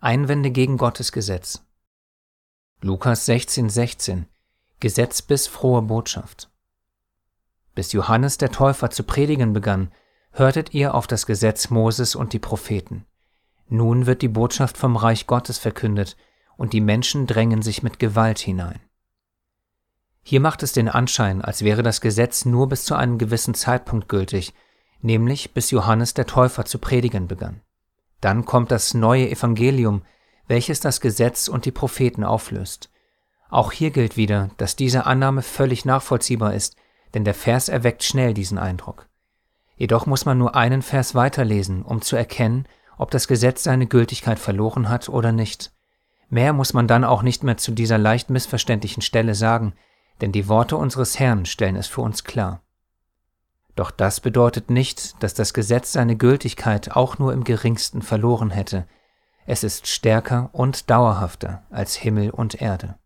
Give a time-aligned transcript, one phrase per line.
[0.00, 1.64] Einwände gegen Gottes Gesetz.
[2.80, 4.26] Lukas 16,16 16,
[4.78, 6.52] Gesetz bis frohe Botschaft.
[7.74, 9.90] Bis Johannes der Täufer zu predigen begann,
[10.30, 13.06] hörtet ihr auf das Gesetz Moses und die Propheten.
[13.68, 16.16] Nun wird die Botschaft vom Reich Gottes verkündet,
[16.56, 18.78] und die Menschen drängen sich mit Gewalt hinein.
[20.22, 24.08] Hier macht es den Anschein, als wäre das Gesetz nur bis zu einem gewissen Zeitpunkt
[24.08, 24.54] gültig,
[25.00, 27.62] nämlich bis Johannes der Täufer zu predigen begann.
[28.20, 30.02] Dann kommt das neue Evangelium,
[30.46, 32.90] welches das Gesetz und die Propheten auflöst.
[33.50, 36.76] Auch hier gilt wieder, dass diese Annahme völlig nachvollziehbar ist,
[37.14, 39.08] denn der Vers erweckt schnell diesen Eindruck.
[39.76, 42.66] Jedoch muss man nur einen Vers weiterlesen, um zu erkennen,
[42.98, 45.72] ob das Gesetz seine Gültigkeit verloren hat oder nicht.
[46.28, 49.72] Mehr muss man dann auch nicht mehr zu dieser leicht missverständlichen Stelle sagen,
[50.20, 52.60] denn die Worte unseres Herrn stellen es für uns klar.
[53.78, 58.88] Doch das bedeutet nicht, dass das Gesetz seine Gültigkeit auch nur im geringsten verloren hätte.
[59.46, 62.96] Es ist stärker und dauerhafter als Himmel und Erde.